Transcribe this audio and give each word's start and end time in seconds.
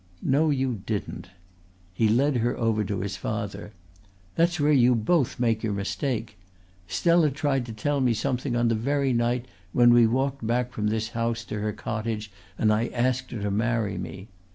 "No, 0.23 0.49
you 0.49 0.81
didn't." 0.83 1.29
He 1.93 2.09
led 2.09 2.37
her 2.37 2.57
over 2.57 2.83
to 2.83 3.01
his 3.01 3.17
father. 3.17 3.71
"That's 4.33 4.59
where 4.59 4.71
you 4.71 4.95
both 4.95 5.39
make 5.39 5.61
your 5.61 5.73
mistake. 5.73 6.39
Stella 6.87 7.29
tried 7.29 7.67
to 7.67 7.71
tell 7.71 8.01
me 8.01 8.15
something 8.15 8.55
on 8.55 8.69
the 8.69 8.73
very 8.73 9.13
night 9.13 9.45
when 9.73 9.93
we 9.93 10.07
walked 10.07 10.47
back 10.47 10.71
from 10.73 10.87
this 10.87 11.09
house 11.09 11.45
to 11.45 11.59
her 11.59 11.71
cottage 11.71 12.31
and 12.57 12.73
I 12.73 12.87
asked 12.87 13.29
her 13.29 13.43
to 13.43 13.51
marry 13.51 13.99
me. 13.99 14.29